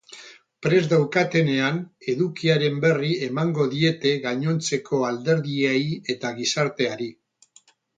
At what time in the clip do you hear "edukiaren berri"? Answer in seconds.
2.15-3.13